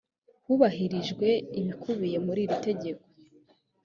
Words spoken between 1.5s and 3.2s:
ibikubiye muri iri tegeko